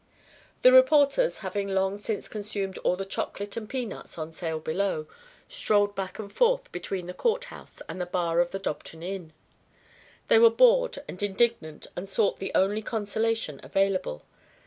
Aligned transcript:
The 0.63 0.71
reporters, 0.71 1.37
having 1.45 1.67
long 1.67 1.95
since 1.95 2.27
consumed 2.27 2.79
all 2.79 2.95
the 2.95 3.05
chocolate 3.05 3.55
and 3.55 3.69
peanuts 3.69 4.17
on 4.17 4.33
sale 4.33 4.59
below, 4.59 5.05
strolled 5.47 5.93
back 5.93 6.17
and 6.17 6.33
forth 6.33 6.71
between 6.71 7.05
the 7.05 7.13
Court 7.13 7.43
house 7.53 7.83
and 7.87 8.01
the 8.01 8.07
bar 8.07 8.39
of 8.39 8.49
the 8.49 8.57
Dobton 8.59 9.03
Inn. 9.03 9.31
They 10.27 10.39
were 10.39 10.49
bored 10.49 10.97
and 11.07 11.21
indignant 11.21 11.85
and 11.95 12.09
sought 12.09 12.39
the 12.39 12.51
only 12.55 12.81
consolation 12.81 13.59
available. 13.61 14.23